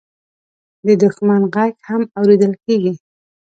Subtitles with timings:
[0.85, 2.93] د دښمن غږ هم اورېدل کېږي.